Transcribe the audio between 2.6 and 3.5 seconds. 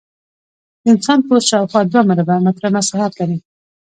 مساحت لري.